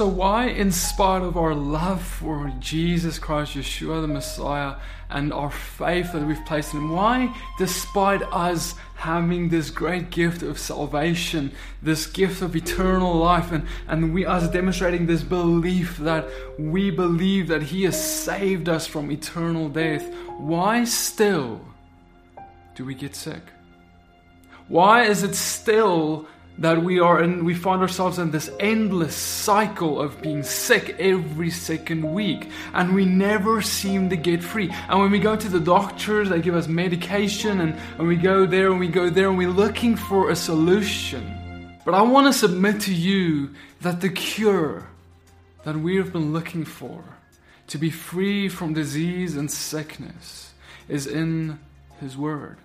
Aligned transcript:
So, 0.00 0.08
why, 0.08 0.46
in 0.46 0.72
spite 0.72 1.20
of 1.20 1.36
our 1.36 1.54
love 1.54 2.00
for 2.00 2.50
Jesus 2.58 3.18
Christ, 3.18 3.52
Yeshua 3.52 4.00
the 4.00 4.08
Messiah, 4.08 4.76
and 5.10 5.30
our 5.30 5.50
faith 5.50 6.14
that 6.14 6.26
we've 6.26 6.42
placed 6.46 6.72
in 6.72 6.80
Him, 6.80 6.88
why, 6.88 7.36
despite 7.58 8.22
us 8.32 8.76
having 8.94 9.50
this 9.50 9.68
great 9.68 10.08
gift 10.08 10.42
of 10.42 10.58
salvation, 10.58 11.52
this 11.82 12.06
gift 12.06 12.40
of 12.40 12.56
eternal 12.56 13.14
life, 13.14 13.52
and, 13.52 13.66
and 13.88 14.14
we 14.14 14.24
us 14.24 14.48
demonstrating 14.48 15.04
this 15.04 15.22
belief 15.22 15.98
that 15.98 16.26
we 16.58 16.90
believe 16.90 17.48
that 17.48 17.64
He 17.64 17.82
has 17.82 18.02
saved 18.02 18.70
us 18.70 18.86
from 18.86 19.10
eternal 19.10 19.68
death, 19.68 20.10
why 20.38 20.82
still 20.84 21.60
do 22.74 22.86
we 22.86 22.94
get 22.94 23.14
sick? 23.14 23.42
Why 24.66 25.02
is 25.02 25.22
it 25.24 25.34
still 25.34 26.26
that 26.60 26.82
we 26.82 27.00
are 27.00 27.22
in, 27.22 27.44
we 27.44 27.54
find 27.54 27.80
ourselves 27.80 28.18
in 28.18 28.30
this 28.30 28.50
endless 28.60 29.16
cycle 29.16 30.00
of 30.00 30.20
being 30.20 30.42
sick 30.42 30.94
every 30.98 31.50
second 31.50 32.12
week 32.12 32.50
and 32.74 32.94
we 32.94 33.06
never 33.06 33.62
seem 33.62 34.10
to 34.10 34.16
get 34.16 34.42
free. 34.42 34.70
And 34.88 35.00
when 35.00 35.10
we 35.10 35.18
go 35.18 35.34
to 35.34 35.48
the 35.48 35.58
doctors 35.58 36.28
they 36.28 36.40
give 36.40 36.54
us 36.54 36.68
medication 36.68 37.60
and, 37.60 37.74
and 37.98 38.06
we 38.06 38.16
go 38.16 38.44
there 38.44 38.70
and 38.70 38.78
we 38.78 38.88
go 38.88 39.08
there 39.08 39.28
and 39.28 39.38
we're 39.38 39.48
looking 39.48 39.96
for 39.96 40.30
a 40.30 40.36
solution. 40.36 41.36
But 41.84 41.94
i 41.94 42.02
want 42.02 42.26
to 42.26 42.32
submit 42.32 42.82
to 42.82 42.94
you 42.94 43.50
that 43.80 44.02
the 44.02 44.10
cure 44.10 44.86
that 45.64 45.76
we 45.76 45.96
have 45.96 46.12
been 46.12 46.32
looking 46.32 46.64
for 46.64 47.02
to 47.68 47.78
be 47.78 47.90
free 47.90 48.48
from 48.48 48.74
disease 48.74 49.36
and 49.36 49.50
sickness 49.50 50.52
is 50.88 51.06
in 51.06 51.58
his 52.00 52.16
word 52.18 52.58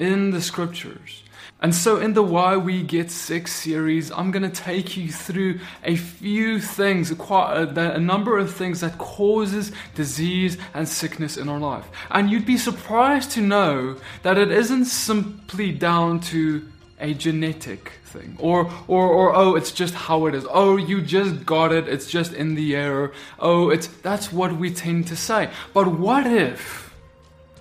in 0.00 0.30
the 0.30 0.40
scriptures 0.40 1.22
and 1.62 1.74
so, 1.74 1.98
in 1.98 2.14
the 2.14 2.22
Why 2.22 2.56
We 2.56 2.82
Get 2.82 3.10
Sick 3.10 3.46
series, 3.46 4.10
I'm 4.10 4.30
going 4.30 4.50
to 4.50 4.62
take 4.62 4.96
you 4.96 5.12
through 5.12 5.60
a 5.84 5.94
few 5.94 6.58
things, 6.58 7.10
a, 7.10 7.98
number 8.00 8.38
of 8.38 8.54
things 8.54 8.80
that 8.80 8.96
causes 8.96 9.70
disease 9.94 10.56
and 10.72 10.88
sickness 10.88 11.36
in 11.36 11.50
our 11.50 11.58
life. 11.58 11.86
And 12.10 12.30
you'd 12.30 12.46
be 12.46 12.56
surprised 12.56 13.32
to 13.32 13.42
know 13.42 13.98
that 14.22 14.38
it 14.38 14.50
isn't 14.50 14.86
simply 14.86 15.70
down 15.70 16.20
to 16.20 16.66
a 16.98 17.12
genetic 17.12 17.92
thing, 18.04 18.36
or 18.38 18.70
or 18.88 19.06
or 19.06 19.36
oh, 19.36 19.54
it's 19.54 19.72
just 19.72 19.94
how 19.94 20.26
it 20.26 20.34
is. 20.34 20.46
Oh, 20.50 20.78
you 20.78 21.02
just 21.02 21.44
got 21.44 21.72
it. 21.72 21.88
It's 21.88 22.06
just 22.06 22.32
in 22.32 22.54
the 22.54 22.74
air. 22.74 23.12
Oh, 23.38 23.68
it's 23.68 23.86
that's 23.86 24.32
what 24.32 24.56
we 24.56 24.72
tend 24.72 25.08
to 25.08 25.16
say. 25.16 25.50
But 25.74 25.88
what 25.88 26.26
if 26.26 26.94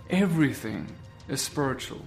everything 0.10 0.88
is 1.28 1.42
spiritual? 1.42 2.06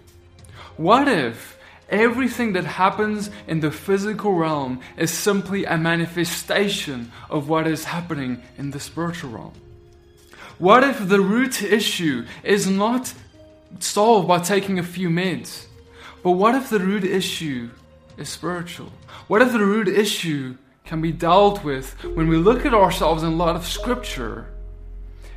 What 0.83 1.09
if 1.09 1.59
Everything 1.93 2.55
that 2.55 2.65
happens 2.65 3.31
in 3.47 3.61
the 3.61 3.71
physical 3.71 4.33
realm 4.33 4.81
is 4.97 5.11
simply 5.11 5.67
a 5.67 5.77
manifestation 5.77 7.13
of 7.29 7.51
what 7.51 7.67
is 7.67 7.85
happening 7.85 8.43
in 8.57 8.71
the 8.71 8.81
spiritual 8.81 9.29
realm. 9.29 9.53
What 10.59 10.85
if 10.85 11.07
the 11.07 11.21
root 11.21 11.63
issue 11.63 12.25
is 12.43 12.67
not 12.67 13.13
solved 13.79 14.27
by 14.27 14.39
taking 14.39 14.79
a 14.79 14.83
few 14.83 15.11
meds? 15.11 15.67
But 16.23 16.31
what 16.31 16.55
if 16.55 16.71
the 16.71 16.81
root 16.81 17.05
issue 17.05 17.69
is 18.17 18.31
spiritual? 18.31 18.91
What 19.27 19.43
if 19.43 19.53
the 19.53 19.59
root 19.59 19.89
issue 19.89 20.57
can 20.87 21.03
be 21.03 21.13
dealt 21.13 21.63
with 21.63 21.93
when 22.05 22.27
we 22.27 22.39
look 22.39 22.65
at 22.65 22.73
ourselves 22.73 23.23
in 23.23 23.37
light 23.37 23.55
of 23.55 23.67
Scripture 23.67 24.47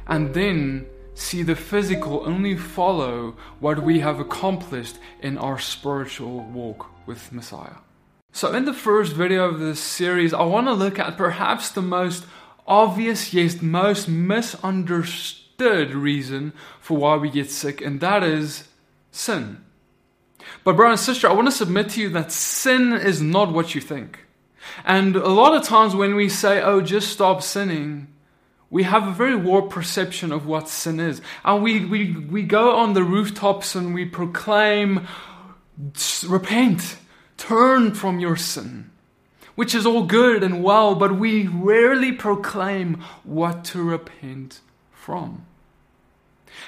and 0.08 0.34
then 0.34 0.86
see 1.16 1.42
the 1.42 1.56
physical 1.56 2.24
only 2.26 2.56
follow 2.56 3.36
what 3.60 3.82
we 3.82 4.02
have 4.02 4.20
accomplished 4.20 4.98
in 5.22 5.38
our 5.38 5.58
spiritual 5.58 6.42
walk 6.42 6.88
with 7.08 7.32
Messiah. 7.32 7.78
So, 8.32 8.54
in 8.54 8.66
the 8.66 8.74
first 8.74 9.14
video 9.14 9.46
of 9.46 9.60
this 9.60 9.80
series, 9.80 10.34
I 10.34 10.44
want 10.44 10.68
to 10.68 10.74
look 10.74 11.00
at 11.00 11.18
perhaps 11.18 11.70
the 11.70 11.82
most 11.82 12.26
obvious, 12.68 13.34
yet 13.34 13.62
most 13.62 14.10
misunderstood 14.10 15.94
reason 15.94 16.52
for 16.82 16.98
why 16.98 17.16
we 17.16 17.30
get 17.30 17.50
sick, 17.50 17.80
and 17.80 18.02
that 18.02 18.24
is 18.24 18.68
sin. 19.10 19.64
But, 20.66 20.76
brother 20.76 20.92
and 20.92 21.00
sister, 21.00 21.30
I 21.30 21.34
want 21.34 21.48
to 21.48 21.52
submit 21.52 21.90
to 21.92 22.02
you 22.02 22.10
that 22.10 22.32
sin 22.32 22.92
is 22.92 23.22
not 23.22 23.54
what 23.54 23.74
you 23.74 23.80
think. 23.80 24.26
And 24.84 25.16
a 25.16 25.30
lot 25.30 25.56
of 25.56 25.64
times 25.64 25.96
when 25.96 26.16
we 26.16 26.28
say, 26.28 26.62
oh, 26.62 26.82
just 26.82 27.12
stop 27.12 27.42
sinning, 27.42 28.08
we 28.76 28.84
have 28.84 29.08
a 29.08 29.12
very 29.14 29.38
warped 29.38 29.70
perception 29.70 30.34
of 30.34 30.46
what 30.46 30.68
sin 30.68 31.00
is. 31.00 31.22
And 31.46 31.64
we, 31.64 31.86
we, 31.86 32.12
we 32.12 32.44
go 32.44 32.76
on 32.76 32.92
the 32.92 33.06
rooftops 33.06 33.74
and 33.74 33.94
we 33.94 34.04
proclaim, 34.04 35.08
repent, 36.28 36.98
turn 37.38 37.94
from 37.94 38.20
your 38.20 38.36
sin, 38.36 38.92
which 39.56 39.74
is 39.74 39.86
all 39.86 40.04
good 40.04 40.44
and 40.44 40.62
well, 40.62 40.94
but 40.94 41.18
we 41.18 41.48
rarely 41.48 42.12
proclaim 42.12 43.02
what 43.24 43.64
to 43.64 43.82
repent 43.82 44.60
from. 44.92 45.46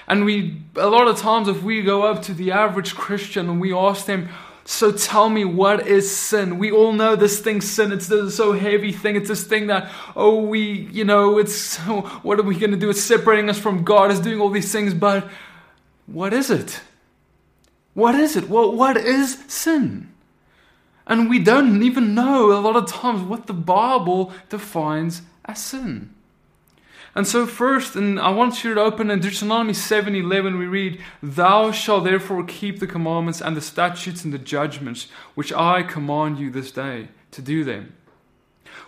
And 0.08 0.24
we, 0.24 0.62
a 0.78 0.88
lot 0.88 1.10
of 1.10 1.18
times, 1.18 1.50
if 1.50 1.62
we 1.62 1.82
go 1.82 2.04
up 2.04 2.22
to 2.22 2.34
the 2.34 2.54
average 2.54 2.96
Christian 2.96 3.50
and 3.50 3.60
we 3.60 3.74
ask 3.74 4.06
them, 4.06 4.30
so 4.70 4.92
tell 4.92 5.30
me, 5.30 5.46
what 5.46 5.88
is 5.88 6.14
sin? 6.14 6.60
We 6.60 6.72
all 6.72 6.92
know 6.92 7.16
this 7.16 7.40
thing, 7.40 7.62
sin. 7.62 7.94
It's 7.94 8.08
this 8.08 8.36
so 8.36 8.52
heavy 8.52 8.92
thing. 8.92 9.16
It's 9.16 9.30
this 9.30 9.46
thing 9.46 9.68
that, 9.68 9.90
oh, 10.14 10.42
we, 10.42 10.90
you 10.92 11.06
know, 11.06 11.38
it's, 11.38 11.78
what 12.22 12.38
are 12.38 12.44
we 12.44 12.60
going 12.60 12.72
to 12.72 12.78
do? 12.78 12.90
It's 12.90 13.02
separating 13.02 13.50
us 13.50 13.58
from 13.58 13.86
God. 13.86 14.12
It's 14.12 14.20
doing 14.20 14.42
all 14.42 14.50
these 14.50 14.70
things. 14.70 14.94
But 14.94 15.30
what 16.06 16.34
is 16.34 16.52
it? 16.52 16.82
What 17.94 18.16
is 18.16 18.36
it? 18.36 18.50
Well, 18.50 18.76
what 18.76 18.98
is 18.98 19.42
sin? 19.48 20.14
And 21.08 21.30
we 21.30 21.40
don't 21.40 21.82
even 21.82 22.14
know 22.14 22.52
a 22.52 22.60
lot 22.60 22.76
of 22.76 22.88
times 22.88 23.22
what 23.22 23.48
the 23.48 23.54
Bible 23.54 24.34
defines 24.50 25.22
as 25.46 25.60
sin. 25.64 26.14
And 27.16 27.26
so 27.28 27.48
first, 27.48 27.96
and 27.96 28.20
I 28.20 28.30
want 28.30 28.64
you 28.64 28.74
to 28.74 28.82
open 28.82 29.10
in 29.10 29.20
Deuteronomy 29.20 29.74
7:11 29.74 30.60
we 30.60 30.68
read, 30.68 31.02
"Thou 31.24 31.72
shalt 31.72 32.04
therefore 32.04 32.44
keep 32.44 32.80
the 32.80 32.88
commandments 32.88 33.42
and 33.42 33.58
the 33.58 33.62
statutes 33.62 34.24
and 34.24 34.34
the 34.34 34.38
judgments 34.38 35.08
which 35.34 35.52
I 35.54 35.84
command 35.84 36.38
you 36.38 36.52
this 36.52 36.72
day 36.72 37.08
to 37.32 37.42
do 37.42 37.64
them." 37.64 37.94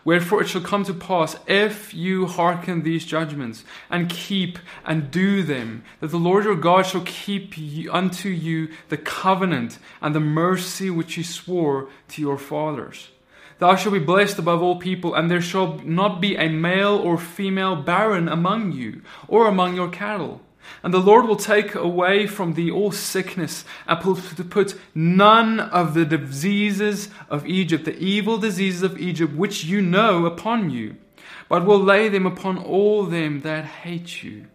Wherefore 0.06 0.42
it 0.42 0.48
shall 0.48 0.62
come 0.62 0.84
to 0.86 0.94
pass, 0.94 1.36
if 1.46 1.94
you 1.94 2.26
hearken 2.26 2.84
these 2.84 3.06
judgments, 3.06 3.66
and 3.90 4.10
keep 4.10 4.60
and 4.86 5.12
do 5.12 5.44
them, 5.44 5.84
that 6.00 6.12
the 6.12 6.18
Lord 6.18 6.46
your 6.46 6.56
God 6.56 6.84
shall 6.86 7.02
keep 7.02 7.56
unto 7.92 8.30
you 8.30 8.70
the 8.88 8.98
covenant 8.98 9.78
and 10.02 10.16
the 10.16 10.20
mercy 10.20 10.90
which 10.90 11.16
he 11.16 11.24
swore 11.24 11.90
to 12.10 12.22
your 12.22 12.38
fathers. 12.38 13.10
Thou 13.60 13.76
shalt 13.76 13.94
be 13.94 14.00
blessed 14.00 14.40
above 14.40 14.62
all 14.62 14.78
people, 14.78 15.14
and 15.14 15.30
there 15.30 15.42
shall 15.42 15.80
not 15.84 16.22
be 16.22 16.36
a 16.36 16.48
male 16.50 16.96
or 16.96 17.18
female 17.18 17.76
barren 17.76 18.30
among 18.30 18.72
you, 18.72 19.02
or 19.28 19.48
among 19.48 19.76
your 19.76 19.90
cattle. 19.90 20.42
And 20.82 20.94
the 20.94 21.00
Lord 21.00 21.28
will 21.28 21.36
take 21.36 21.76
away 21.76 22.26
from 22.26 22.54
thee 22.54 22.72
all 22.72 22.92
sickness, 22.92 23.66
and 23.86 24.00
to 24.02 24.44
put 24.44 24.80
none 24.96 25.60
of 25.60 25.94
the 25.94 26.06
diseases 26.06 27.10
of 27.30 27.46
Egypt, 27.46 27.84
the 27.84 27.98
evil 27.98 28.38
diseases 28.38 28.82
of 28.82 28.98
Egypt, 28.98 29.36
which 29.36 29.66
you 29.66 29.82
know, 29.82 30.26
upon 30.26 30.70
you, 30.70 30.96
but 31.50 31.66
will 31.66 31.84
lay 31.84 32.08
them 32.08 32.26
upon 32.26 32.58
all 32.58 33.06
them 33.06 33.42
that 33.42 33.66
hate 33.66 34.24
you. 34.24 34.46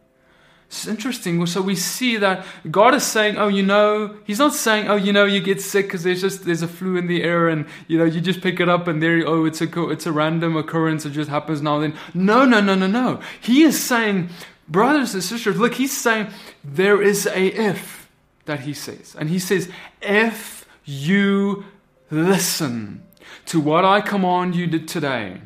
It's 0.74 0.88
interesting. 0.88 1.46
So 1.46 1.62
we 1.62 1.76
see 1.76 2.16
that 2.16 2.44
God 2.68 2.94
is 2.94 3.04
saying, 3.04 3.38
"Oh, 3.38 3.46
you 3.46 3.62
know," 3.62 4.16
He's 4.24 4.40
not 4.40 4.54
saying, 4.54 4.88
"Oh, 4.88 4.96
you 4.96 5.12
know, 5.12 5.24
you 5.24 5.40
get 5.40 5.60
sick 5.62 5.86
because 5.86 6.02
there's 6.02 6.20
just 6.20 6.44
there's 6.44 6.62
a 6.62 6.68
flu 6.68 6.96
in 6.96 7.06
the 7.06 7.22
air 7.22 7.48
and 7.48 7.66
you 7.86 7.96
know 7.96 8.04
you 8.04 8.20
just 8.20 8.40
pick 8.40 8.58
it 8.58 8.68
up 8.68 8.88
and 8.88 9.00
there, 9.00 9.22
oh, 9.24 9.44
it's 9.44 9.60
a 9.60 9.88
it's 9.88 10.04
a 10.04 10.10
random 10.10 10.56
occurrence. 10.56 11.06
It 11.06 11.10
just 11.10 11.30
happens 11.30 11.62
now 11.62 11.80
and 11.80 11.92
then." 11.92 12.00
No, 12.12 12.44
no, 12.44 12.60
no, 12.60 12.74
no, 12.74 12.88
no. 12.88 13.20
He 13.40 13.62
is 13.62 13.80
saying, 13.80 14.30
brothers 14.68 15.14
and 15.14 15.22
sisters, 15.22 15.56
look, 15.56 15.74
He's 15.74 15.96
saying 15.96 16.26
there 16.64 17.00
is 17.00 17.26
a 17.26 17.46
if 17.70 18.08
that 18.46 18.60
He 18.60 18.74
says, 18.74 19.14
and 19.16 19.30
He 19.30 19.38
says, 19.38 19.68
"If 20.02 20.66
you 20.84 21.64
listen 22.10 23.04
to 23.46 23.60
what 23.60 23.84
I 23.84 24.00
command 24.00 24.56
you 24.56 24.66
did 24.66 24.88
today." 24.88 25.40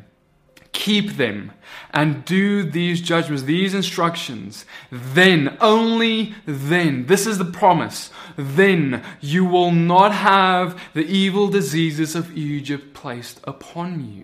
Keep 0.79 1.17
them 1.17 1.51
and 1.91 2.23
do 2.23 2.63
these 2.63 3.01
judgments, 3.01 3.43
these 3.43 3.73
instructions, 3.73 4.65
then, 4.89 5.57
only 5.59 6.33
then, 6.45 7.05
this 7.07 7.27
is 7.27 7.37
the 7.37 7.43
promise, 7.43 8.11
then 8.37 9.03
you 9.19 9.43
will 9.43 9.71
not 9.71 10.13
have 10.13 10.79
the 10.93 11.05
evil 11.05 11.49
diseases 11.49 12.15
of 12.15 12.35
Egypt 12.37 12.93
placed 12.93 13.41
upon 13.43 14.09
you. 14.09 14.23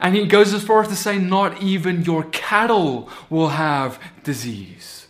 And 0.00 0.14
he 0.14 0.26
goes 0.26 0.52
as 0.52 0.62
far 0.62 0.82
as 0.82 0.88
to 0.88 0.96
say, 0.96 1.18
not 1.18 1.62
even 1.62 2.04
your 2.04 2.24
cattle 2.24 3.08
will 3.30 3.48
have 3.48 3.98
disease. 4.22 5.06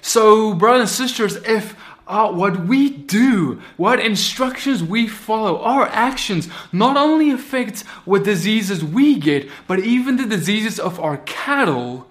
So, 0.00 0.54
brothers 0.54 0.80
and 0.80 0.88
sisters, 0.88 1.36
if 1.44 1.76
uh, 2.08 2.32
what 2.32 2.64
we 2.66 2.90
do, 2.90 3.60
what 3.76 4.00
instructions 4.00 4.82
we 4.82 5.06
follow, 5.06 5.60
our 5.60 5.86
actions 5.86 6.48
not 6.72 6.96
only 6.96 7.30
affect 7.30 7.82
what 8.04 8.24
diseases 8.24 8.84
we 8.84 9.18
get, 9.18 9.48
but 9.66 9.78
even 9.80 10.16
the 10.16 10.26
diseases 10.26 10.80
of 10.80 10.98
our 10.98 11.18
cattle. 11.18 12.06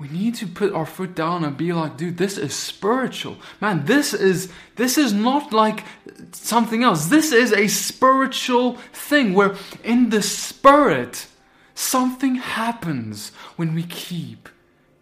We 0.00 0.08
need 0.08 0.34
to 0.36 0.46
put 0.46 0.72
our 0.72 0.86
foot 0.86 1.14
down 1.14 1.44
and 1.44 1.56
be 1.56 1.72
like, 1.72 1.96
dude, 1.96 2.16
this 2.16 2.36
is 2.36 2.52
spiritual. 2.52 3.36
Man, 3.60 3.84
this 3.84 4.12
is 4.12 4.50
this 4.74 4.98
is 4.98 5.12
not 5.12 5.52
like 5.52 5.84
something 6.32 6.82
else. 6.82 7.06
This 7.06 7.30
is 7.30 7.52
a 7.52 7.68
spiritual 7.68 8.74
thing 8.92 9.34
where 9.34 9.54
in 9.84 10.10
the 10.10 10.20
spirit 10.20 11.28
Something 11.74 12.36
happens 12.36 13.30
when 13.56 13.74
we 13.74 13.82
keep 13.82 14.48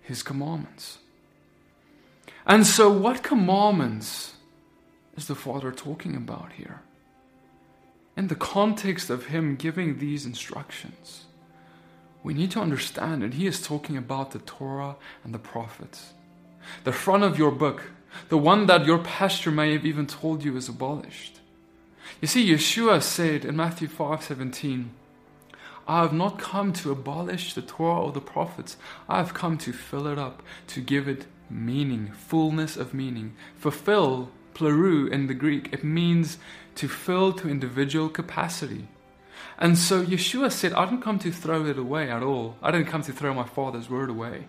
his 0.01 0.23
commandments. 0.23 0.99
And 2.47 2.67
so, 2.67 2.91
what 2.91 3.23
commandments 3.23 4.35
is 5.17 5.27
the 5.27 5.35
Father 5.35 5.71
talking 5.71 6.17
about 6.17 6.53
here? 6.53 6.83
In 8.17 8.29
the 8.29 8.35
context 8.35 9.11
of 9.11 9.27
him 9.27 9.57
giving 9.57 9.99
these 9.99 10.27
instructions, 10.27 11.27
we 12.23 12.35
need 12.35 12.51
to 12.53 12.61
understand 12.61 13.23
that 13.23 13.35
he 13.35 13.47
is 13.47 13.63
talking 13.63 13.97
about 13.97 14.33
the 14.33 14.39
Torah 14.41 14.97
and 15.25 15.33
the 15.33 15.39
prophets. 15.39 16.13
The 16.85 16.93
front 16.93 17.25
of 17.25 17.39
your 17.39 17.51
book, 17.51 17.91
the 18.29 18.39
one 18.39 18.67
that 18.67 18.87
your 18.87 18.99
pastor 18.99 19.51
may 19.51 19.73
have 19.73 19.87
even 19.87 20.07
told 20.07 20.45
you 20.45 20.57
is 20.57 20.69
abolished. 20.69 21.41
You 22.21 22.29
see, 22.29 22.49
Yeshua 22.49 23.03
said 23.03 23.45
in 23.45 23.57
Matthew 23.57 23.89
5 23.89 24.23
17, 24.23 24.91
I 25.93 26.01
have 26.01 26.15
not 26.15 26.39
come 26.39 26.73
to 26.73 26.91
abolish 26.91 27.53
the 27.53 27.61
Torah 27.61 28.05
or 28.05 28.13
the 28.13 28.21
prophets. 28.23 28.79
I 29.11 29.19
have 29.19 29.35
come 29.35 29.59
to 29.59 29.75
fill 29.75 30.07
it 30.07 30.19
up, 30.19 30.43
to 30.69 30.81
give 30.81 31.07
it 31.07 31.27
meaning, 31.51 32.13
fullness 32.13 32.79
of 32.79 32.95
meaning. 32.95 33.35
Fulfill, 33.59 34.31
pleroo 34.55 35.13
in 35.13 35.27
the 35.27 35.35
Greek, 35.35 35.69
it 35.71 35.85
means 35.85 36.39
to 36.77 36.89
fill 36.89 37.35
to 37.35 37.51
individual 37.51 38.09
capacity. 38.09 38.89
And 39.59 39.77
so 39.77 40.03
Yeshua 40.03 40.51
said, 40.51 40.73
I 40.73 40.87
didn't 40.87 41.03
come 41.03 41.19
to 41.19 41.31
throw 41.31 41.67
it 41.67 41.77
away 41.77 42.09
at 42.09 42.23
all. 42.23 42.57
I 42.63 42.71
didn't 42.71 42.87
come 42.87 43.03
to 43.03 43.13
throw 43.13 43.35
my 43.35 43.45
Father's 43.45 43.91
word 43.91 44.09
away. 44.09 44.47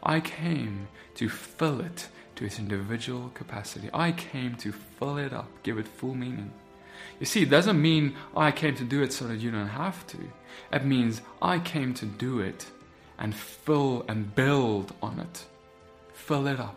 I 0.00 0.20
came 0.20 0.86
to 1.16 1.28
fill 1.28 1.80
it 1.80 2.06
to 2.36 2.44
its 2.44 2.60
individual 2.60 3.32
capacity. 3.34 3.90
I 3.92 4.12
came 4.12 4.54
to 4.58 4.70
fill 4.70 5.18
it 5.18 5.32
up, 5.32 5.50
give 5.64 5.76
it 5.76 5.88
full 5.88 6.14
meaning. 6.14 6.52
You 7.20 7.26
see, 7.26 7.42
it 7.42 7.50
doesn't 7.50 7.80
mean 7.80 8.14
I 8.36 8.50
came 8.52 8.74
to 8.76 8.84
do 8.84 9.02
it 9.02 9.12
so 9.12 9.26
that 9.26 9.38
you 9.38 9.50
don't 9.50 9.68
have 9.68 10.06
to. 10.08 10.18
It 10.72 10.84
means 10.84 11.20
I 11.40 11.58
came 11.58 11.94
to 11.94 12.06
do 12.06 12.40
it 12.40 12.66
and 13.18 13.34
fill 13.34 14.04
and 14.08 14.34
build 14.34 14.94
on 15.02 15.18
it. 15.18 15.44
Fill 16.12 16.46
it 16.46 16.60
up. 16.60 16.76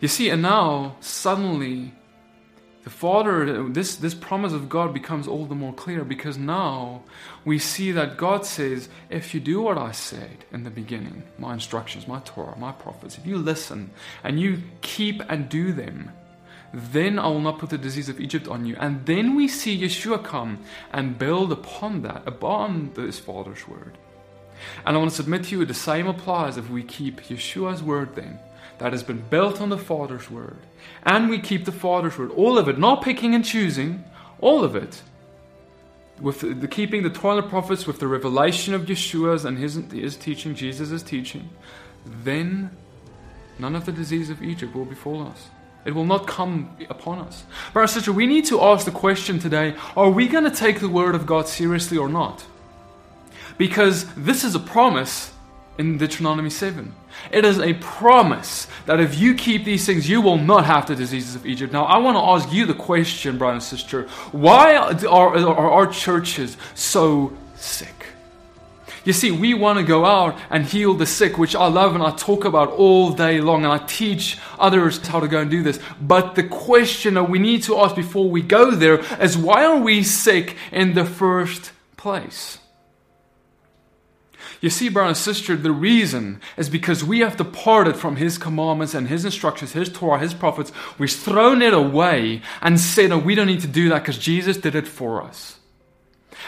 You 0.00 0.08
see, 0.08 0.30
and 0.30 0.42
now 0.42 0.96
suddenly 1.00 1.92
the 2.84 2.90
Father, 2.90 3.66
this, 3.70 3.96
this 3.96 4.12
promise 4.12 4.52
of 4.52 4.68
God 4.68 4.92
becomes 4.92 5.26
all 5.26 5.46
the 5.46 5.54
more 5.54 5.72
clear 5.72 6.04
because 6.04 6.36
now 6.36 7.02
we 7.42 7.58
see 7.58 7.92
that 7.92 8.18
God 8.18 8.44
says, 8.44 8.90
if 9.08 9.32
you 9.32 9.40
do 9.40 9.62
what 9.62 9.78
I 9.78 9.92
said 9.92 10.44
in 10.52 10.64
the 10.64 10.70
beginning, 10.70 11.22
my 11.38 11.54
instructions, 11.54 12.06
my 12.06 12.20
Torah, 12.20 12.58
my 12.58 12.72
prophets, 12.72 13.16
if 13.16 13.26
you 13.26 13.38
listen 13.38 13.90
and 14.22 14.38
you 14.38 14.62
keep 14.82 15.22
and 15.30 15.48
do 15.48 15.72
them, 15.72 16.12
then 16.74 17.18
I 17.18 17.28
will 17.28 17.40
not 17.40 17.58
put 17.58 17.70
the 17.70 17.78
disease 17.78 18.08
of 18.08 18.20
Egypt 18.20 18.48
on 18.48 18.66
you. 18.66 18.76
And 18.80 19.06
then 19.06 19.36
we 19.36 19.46
see 19.46 19.80
Yeshua 19.80 20.24
come 20.24 20.58
and 20.92 21.18
build 21.18 21.52
upon 21.52 22.02
that, 22.02 22.26
upon 22.26 22.92
this 22.94 23.20
Father's 23.20 23.68
word. 23.68 23.96
And 24.84 24.96
I 24.96 24.98
want 24.98 25.10
to 25.10 25.16
submit 25.16 25.44
to 25.44 25.58
you 25.58 25.64
the 25.64 25.74
same 25.74 26.06
applies 26.06 26.56
if 26.56 26.68
we 26.68 26.82
keep 26.82 27.20
Yeshua's 27.22 27.82
word 27.82 28.16
then, 28.16 28.38
that 28.78 28.92
has 28.92 29.02
been 29.02 29.22
built 29.30 29.60
on 29.60 29.68
the 29.68 29.78
Father's 29.78 30.30
word, 30.30 30.58
and 31.04 31.28
we 31.28 31.38
keep 31.38 31.64
the 31.64 31.72
Father's 31.72 32.18
word, 32.18 32.30
all 32.32 32.58
of 32.58 32.68
it, 32.68 32.78
not 32.78 33.02
picking 33.02 33.34
and 33.34 33.44
choosing, 33.44 34.04
all 34.40 34.64
of 34.64 34.74
it, 34.74 35.02
with 36.20 36.40
the, 36.40 36.54
the 36.54 36.68
keeping 36.68 37.02
the 37.02 37.10
Torah 37.10 37.36
and 37.36 37.44
the 37.44 37.48
prophets, 37.48 37.86
with 37.86 37.98
the 37.98 38.08
revelation 38.08 38.74
of 38.74 38.82
Yeshua's 38.82 39.44
and 39.44 39.58
his, 39.58 39.74
his 39.92 40.16
teaching, 40.16 40.54
Jesus' 40.54 41.02
teaching, 41.02 41.50
then 42.04 42.70
none 43.58 43.76
of 43.76 43.84
the 43.84 43.92
disease 43.92 44.30
of 44.30 44.42
Egypt 44.42 44.74
will 44.74 44.84
befall 44.84 45.26
us. 45.26 45.48
It 45.84 45.94
will 45.94 46.06
not 46.06 46.26
come 46.26 46.76
upon 46.88 47.18
us. 47.18 47.44
Brother 47.72 47.86
sister, 47.86 48.12
we 48.12 48.26
need 48.26 48.46
to 48.46 48.60
ask 48.62 48.84
the 48.84 48.90
question 48.90 49.38
today 49.38 49.74
are 49.96 50.10
we 50.10 50.28
going 50.28 50.44
to 50.44 50.50
take 50.50 50.80
the 50.80 50.88
word 50.88 51.14
of 51.14 51.26
God 51.26 51.48
seriously 51.48 51.98
or 51.98 52.08
not? 52.08 52.44
Because 53.58 54.06
this 54.14 54.44
is 54.44 54.54
a 54.54 54.60
promise 54.60 55.32
in 55.78 55.98
Deuteronomy 55.98 56.50
7. 56.50 56.94
It 57.30 57.44
is 57.44 57.58
a 57.58 57.74
promise 57.74 58.66
that 58.86 59.00
if 59.00 59.18
you 59.18 59.34
keep 59.34 59.64
these 59.64 59.86
things, 59.86 60.08
you 60.08 60.20
will 60.20 60.38
not 60.38 60.64
have 60.64 60.86
the 60.86 60.96
diseases 60.96 61.34
of 61.34 61.46
Egypt. 61.46 61.72
Now, 61.72 61.84
I 61.84 61.98
want 61.98 62.16
to 62.16 62.20
ask 62.20 62.52
you 62.52 62.66
the 62.66 62.74
question, 62.74 63.38
brother 63.38 63.54
and 63.54 63.62
sister 63.62 64.02
why 64.32 64.76
are, 64.76 65.36
are 65.36 65.70
our 65.70 65.86
churches 65.86 66.56
so 66.74 67.36
sick? 67.56 68.03
You 69.04 69.12
see, 69.12 69.30
we 69.30 69.52
want 69.52 69.78
to 69.78 69.84
go 69.84 70.04
out 70.04 70.38
and 70.50 70.64
heal 70.64 70.94
the 70.94 71.06
sick, 71.06 71.36
which 71.36 71.54
I 71.54 71.66
love 71.66 71.94
and 71.94 72.02
I 72.02 72.10
talk 72.12 72.44
about 72.44 72.70
all 72.70 73.12
day 73.12 73.40
long, 73.40 73.64
and 73.64 73.72
I 73.72 73.78
teach 73.78 74.38
others 74.58 75.06
how 75.06 75.20
to 75.20 75.28
go 75.28 75.40
and 75.40 75.50
do 75.50 75.62
this. 75.62 75.78
But 76.00 76.34
the 76.34 76.44
question 76.44 77.14
that 77.14 77.28
we 77.28 77.38
need 77.38 77.62
to 77.64 77.78
ask 77.78 77.94
before 77.94 78.28
we 78.28 78.40
go 78.40 78.70
there 78.70 79.00
is 79.22 79.36
why 79.36 79.64
are 79.64 79.80
we 79.80 80.02
sick 80.02 80.56
in 80.72 80.94
the 80.94 81.04
first 81.04 81.72
place? 81.96 82.58
You 84.64 84.70
see, 84.70 84.88
brother 84.88 85.08
and 85.08 85.16
sister, 85.16 85.56
the 85.56 85.70
reason 85.70 86.40
is 86.56 86.70
because 86.70 87.04
we 87.04 87.18
have 87.18 87.36
departed 87.36 87.96
from 87.96 88.16
His 88.16 88.38
commandments 88.38 88.94
and 88.94 89.08
His 89.08 89.26
instructions, 89.26 89.72
His 89.72 89.90
Torah, 89.90 90.18
His 90.18 90.32
prophets. 90.32 90.72
We've 90.96 91.12
thrown 91.12 91.60
it 91.60 91.74
away 91.74 92.40
and 92.62 92.80
said, 92.80 93.10
no, 93.10 93.18
we 93.18 93.34
don't 93.34 93.46
need 93.46 93.60
to 93.60 93.66
do 93.66 93.90
that 93.90 93.98
because 93.98 94.16
Jesus 94.16 94.56
did 94.56 94.74
it 94.74 94.88
for 94.88 95.22
us. 95.22 95.58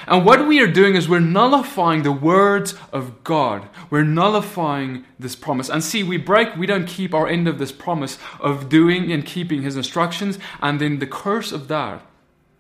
And 0.07 0.25
what 0.25 0.47
we 0.47 0.61
are 0.61 0.67
doing 0.67 0.95
is 0.95 1.09
we're 1.09 1.21
nullifying 1.21 2.03
the 2.03 2.13
words 2.13 2.75
of 2.93 3.25
God. 3.25 3.69
We're 3.91 4.05
nullifying 4.05 5.05
this 5.19 5.35
promise. 5.35 5.69
And 5.69 5.83
see, 5.83 6.03
we 6.03 6.17
break, 6.17 6.57
we 6.57 6.67
don't 6.67 6.87
keep 6.87 7.15
our 7.15 7.27
end 7.27 7.49
of 7.49 7.59
this 7.59 7.73
promise 7.73 8.19
of 8.41 8.69
doing 8.69 9.11
and 9.11 9.25
keeping 9.25 9.63
His 9.63 9.77
instructions. 9.77 10.39
And 10.61 10.81
then 10.81 10.99
the 10.99 11.07
curse 11.07 11.53
of 11.53 11.69
that, 11.69 12.03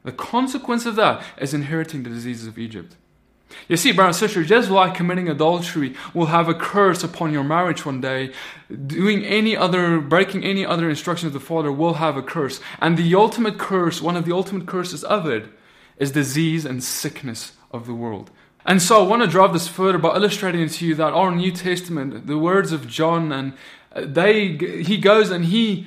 the 0.05 0.12
consequence 0.12 0.87
of 0.87 0.97
that, 0.97 1.25
is 1.38 1.55
inheriting 1.55 2.03
the 2.03 2.11
diseases 2.11 2.47
of 2.47 2.59
Egypt. 2.59 2.97
You 3.69 3.77
see, 3.77 3.93
brother 3.93 4.09
and 4.09 4.17
sister, 4.17 4.44
just 4.44 4.71
like 4.71 4.94
committing 4.94 5.29
adultery 5.29 5.94
will 6.12 6.27
have 6.27 6.49
a 6.49 6.55
curse 6.55 7.05
upon 7.05 7.33
your 7.33 7.44
marriage 7.44 7.87
one 7.87 8.00
day, 8.00 8.33
doing 8.87 9.25
any 9.25 9.56
other, 9.56 10.00
breaking 10.00 10.44
any 10.44 10.67
other 10.67 10.91
instruction 10.91 11.27
of 11.29 11.33
the 11.33 11.41
Father 11.41 11.71
will 11.71 11.94
have 11.94 12.17
a 12.17 12.23
curse. 12.23 12.61
And 12.81 12.97
the 12.97 13.15
ultimate 13.15 13.59
curse, 13.59 14.03
one 14.03 14.17
of 14.17 14.25
the 14.25 14.35
ultimate 14.35 14.67
curses 14.67 15.05
of 15.05 15.27
it, 15.27 15.47
is 15.99 16.13
disease 16.13 16.65
and 16.65 16.83
sickness 16.83 17.53
of 17.71 17.87
the 17.87 17.95
world. 17.95 18.31
And 18.65 18.83
so 18.83 19.03
I 19.03 19.07
want 19.07 19.23
to 19.23 19.29
drive 19.29 19.53
this 19.53 19.69
further 19.69 19.99
by 19.99 20.15
illustrating 20.17 20.69
to 20.69 20.87
you 20.87 20.95
that 20.97 21.13
our 21.13 21.35
New 21.35 21.53
Testament, 21.53 22.27
the 22.27 22.37
words 22.37 22.73
of 22.73 22.89
John, 22.89 23.31
and 23.31 23.53
uh, 23.93 24.03
they, 24.05 24.57
he 24.83 24.99
goes 24.99 25.31
and 25.31 25.45
he 25.45 25.87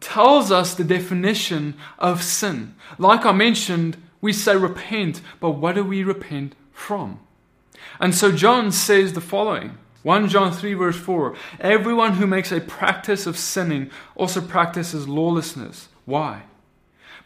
tells 0.00 0.50
us 0.50 0.74
the 0.74 0.84
definition 0.84 1.74
of 1.98 2.22
sin. 2.22 2.74
Like 2.98 3.24
I 3.24 3.32
mentioned, 3.32 3.96
we 4.20 4.32
say 4.32 4.56
repent, 4.56 5.20
but 5.38 5.50
what 5.52 5.76
do 5.76 5.84
we 5.84 6.02
repent 6.02 6.56
from? 6.72 7.20
And 8.00 8.14
so 8.14 8.32
John 8.32 8.72
says 8.72 9.12
the 9.12 9.20
following 9.20 9.78
1 10.02 10.28
John 10.28 10.52
3, 10.52 10.74
verse 10.74 10.96
4 10.96 11.36
Everyone 11.60 12.14
who 12.14 12.26
makes 12.26 12.50
a 12.50 12.60
practice 12.60 13.26
of 13.26 13.38
sinning 13.38 13.90
also 14.14 14.40
practices 14.40 15.08
lawlessness. 15.08 15.88
Why? 16.04 16.42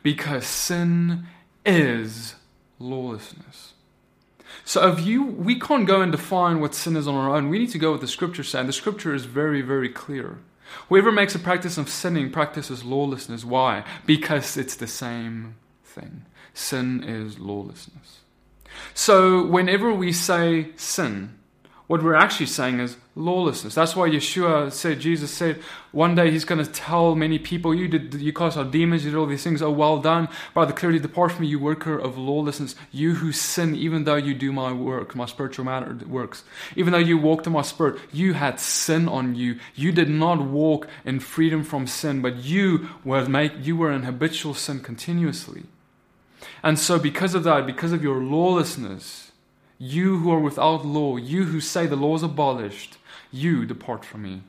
Because 0.03 0.47
sin 0.47 1.27
is 1.65 2.35
lawlessness. 2.79 3.75
So 4.65 4.93
if 4.93 5.05
you 5.05 5.25
we 5.25 5.59
can't 5.59 5.87
go 5.87 6.01
and 6.01 6.13
define 6.13 6.61
what 6.61 6.75
sin 6.75 6.97
is 6.97 7.07
on 7.07 7.15
our 7.15 7.35
own. 7.35 7.49
We 7.49 7.59
need 7.59 7.71
to 7.71 7.79
go 7.79 7.93
with 7.93 8.01
the 8.01 8.09
scripture 8.09 8.43
saying 8.43 8.67
the 8.67 8.73
scripture 8.73 9.15
is 9.15 9.25
very, 9.25 9.63
very 9.63 9.89
clear. 9.89 10.39
Whoever 10.89 11.11
makes 11.11 11.35
a 11.35 11.39
practice 11.39 11.79
of 11.79 11.89
sinning 11.89 12.31
practices 12.31 12.85
lawlessness. 12.85 13.45
Why? 13.45 13.85
Because 14.07 14.57
it's 14.57 14.77
the 14.77 14.87
same 14.87 15.57
thing. 15.85 16.25
Sin 16.55 17.03
is 17.03 17.39
lawlessness. 17.39 18.21
So 18.95 19.45
whenever 19.45 19.93
we 19.93 20.13
say 20.13 20.69
sin, 20.77 21.40
what 21.91 22.05
we're 22.05 22.15
actually 22.15 22.47
saying 22.47 22.79
is 22.79 22.97
lawlessness. 23.17 23.75
That's 23.75 23.97
why 23.97 24.09
Yeshua 24.09 24.71
said, 24.71 25.01
Jesus 25.01 25.29
said, 25.29 25.61
one 25.91 26.15
day 26.15 26.31
he's 26.31 26.45
going 26.45 26.65
to 26.65 26.71
tell 26.71 27.17
many 27.17 27.37
people, 27.37 27.75
you 27.75 27.89
did, 27.89 28.15
you 28.15 28.33
cast 28.33 28.57
out 28.57 28.71
demons, 28.71 29.05
you 29.05 29.11
did 29.11 29.17
all 29.17 29.27
these 29.27 29.43
things. 29.43 29.61
Oh, 29.61 29.73
well 29.73 29.99
done. 29.99 30.29
By 30.55 30.67
the 30.67 30.73
clarity, 30.73 31.01
depart 31.01 31.33
from 31.33 31.41
me, 31.41 31.49
you 31.49 31.59
worker 31.59 31.99
of 31.99 32.17
lawlessness. 32.17 32.77
You 32.93 33.17
who 33.17 33.33
sin, 33.33 33.75
even 33.75 34.05
though 34.05 34.15
you 34.15 34.35
do 34.35 34.53
my 34.53 34.73
work, 34.73 35.17
my 35.17 35.27
spiritual 35.27 35.65
matter 35.65 35.99
works. 36.07 36.45
Even 36.77 36.93
though 36.93 36.99
you 37.01 37.19
walked 37.19 37.49
in 37.49 37.55
my 37.55 37.63
spirit, 37.63 37.99
you 38.13 38.35
had 38.35 38.61
sin 38.61 39.09
on 39.09 39.35
you. 39.35 39.59
You 39.75 39.91
did 39.91 40.09
not 40.09 40.41
walk 40.41 40.87
in 41.05 41.19
freedom 41.19 41.65
from 41.65 41.89
sin, 41.89 42.23
but 42.23 42.37
you 42.37 42.89
were 43.05 43.29
make, 43.29 43.67
you 43.67 43.77
were 43.77 43.91
in 43.91 44.05
habitual 44.05 44.55
sin 44.55 44.79
continuously. 44.79 45.65
And 46.63 46.79
so 46.79 47.01
because 47.01 47.35
of 47.35 47.43
that, 47.43 47.67
because 47.67 47.93
of 47.93 48.01
your 48.01 48.23
lawlessness, 48.23 49.30
you 49.83 50.19
who 50.19 50.31
are 50.31 50.39
without 50.39 50.85
law, 50.85 51.17
you 51.17 51.45
who 51.45 51.59
say 51.59 51.87
the 51.87 51.97
law 51.97 52.15
is 52.15 52.23
abolished, 52.23 52.99
you 53.33 53.65
depart 53.65 54.05
from 54.05 54.23
me, 54.23 54.43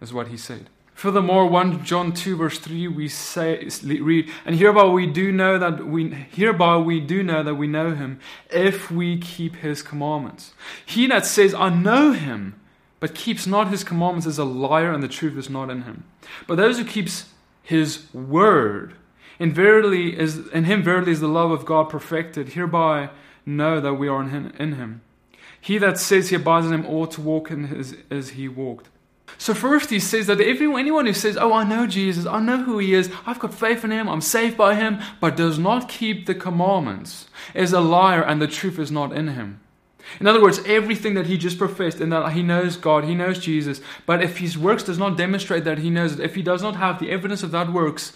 is 0.00 0.14
what 0.14 0.28
he 0.28 0.36
said. 0.36 0.70
Furthermore, 0.94 1.48
1 1.48 1.84
John 1.84 2.12
2 2.12 2.36
verse 2.36 2.60
3 2.60 2.86
we 2.86 3.08
say 3.08 3.68
read, 3.82 4.30
and 4.46 4.54
hereby 4.54 4.84
we 4.84 5.06
do 5.06 5.32
know 5.32 5.58
that 5.58 5.84
we 5.84 6.10
hereby 6.10 6.76
we 6.76 7.00
do 7.00 7.24
know 7.24 7.42
that 7.42 7.56
we 7.56 7.66
know 7.66 7.92
him 7.92 8.20
if 8.50 8.88
we 8.88 9.18
keep 9.18 9.56
his 9.56 9.82
commandments. 9.82 10.52
He 10.86 11.08
that 11.08 11.26
says, 11.26 11.54
I 11.54 11.68
know 11.70 12.12
him, 12.12 12.60
but 13.00 13.16
keeps 13.16 13.48
not 13.48 13.66
his 13.66 13.82
commandments 13.82 14.28
is 14.28 14.38
a 14.38 14.44
liar, 14.44 14.92
and 14.92 15.02
the 15.02 15.08
truth 15.08 15.36
is 15.36 15.50
not 15.50 15.70
in 15.70 15.82
him. 15.82 16.04
But 16.46 16.54
those 16.54 16.78
who 16.78 16.84
keeps 16.84 17.30
his 17.64 18.06
word, 18.14 18.94
in 19.40 19.52
verily 19.52 20.16
is 20.16 20.46
in 20.48 20.64
him 20.64 20.84
verily 20.84 21.10
is 21.10 21.18
the 21.18 21.26
love 21.26 21.50
of 21.50 21.64
God 21.64 21.88
perfected. 21.88 22.50
Hereby 22.50 23.10
know 23.44 23.80
that 23.80 23.94
we 23.94 24.08
are 24.08 24.22
in 24.22 24.30
him, 24.30 24.52
in 24.58 24.74
him. 24.74 25.00
He 25.60 25.78
that 25.78 25.98
says 25.98 26.28
he 26.28 26.36
abides 26.36 26.66
in 26.66 26.72
him 26.72 26.86
ought 26.86 27.12
to 27.12 27.20
walk 27.20 27.50
in 27.50 27.64
his 27.64 27.96
as 28.10 28.30
he 28.30 28.48
walked. 28.48 28.88
So 29.38 29.54
first 29.54 29.90
he 29.90 29.98
says 29.98 30.26
that 30.26 30.40
everyone, 30.40 30.80
anyone 30.80 31.06
who 31.06 31.12
says, 31.12 31.36
"Oh, 31.36 31.52
I 31.52 31.64
know 31.64 31.86
Jesus, 31.86 32.26
I 32.26 32.40
know 32.40 32.64
who 32.64 32.78
he 32.78 32.94
is, 32.94 33.10
I've 33.26 33.38
got 33.38 33.54
faith 33.54 33.84
in 33.84 33.90
him, 33.90 34.08
I'm 34.08 34.20
saved 34.20 34.56
by 34.56 34.74
him," 34.74 34.98
but 35.20 35.36
does 35.36 35.58
not 35.58 35.88
keep 35.88 36.26
the 36.26 36.34
commandments, 36.34 37.28
is 37.54 37.72
a 37.72 37.80
liar, 37.80 38.22
and 38.22 38.42
the 38.42 38.46
truth 38.46 38.78
is 38.78 38.90
not 38.90 39.12
in 39.12 39.28
him. 39.28 39.60
In 40.20 40.26
other 40.26 40.42
words, 40.42 40.60
everything 40.66 41.14
that 41.14 41.26
he 41.26 41.38
just 41.38 41.58
professed 41.58 42.00
and 42.00 42.12
that 42.12 42.32
he 42.32 42.42
knows 42.42 42.76
God, 42.76 43.04
he 43.04 43.14
knows 43.14 43.38
Jesus, 43.38 43.80
but 44.04 44.22
if 44.22 44.38
his 44.38 44.58
works 44.58 44.82
does 44.82 44.98
not 44.98 45.16
demonstrate 45.16 45.64
that 45.64 45.78
he 45.78 45.90
knows 45.90 46.14
it, 46.14 46.20
if 46.20 46.34
he 46.34 46.42
does 46.42 46.62
not 46.62 46.76
have 46.76 46.98
the 46.98 47.10
evidence 47.10 47.42
of 47.42 47.52
that 47.52 47.72
works, 47.72 48.12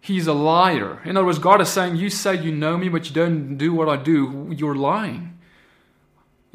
he's 0.00 0.26
a 0.26 0.32
liar. 0.32 1.00
In 1.04 1.16
other 1.16 1.26
words, 1.26 1.38
God 1.38 1.60
is 1.60 1.68
saying, 1.68 1.96
You 1.96 2.10
say 2.10 2.40
you 2.40 2.52
know 2.52 2.76
me, 2.76 2.88
but 2.88 3.08
you 3.08 3.14
don't 3.14 3.56
do 3.56 3.72
what 3.72 3.88
I 3.88 3.96
do, 3.96 4.52
you're 4.56 4.74
lying. 4.74 5.38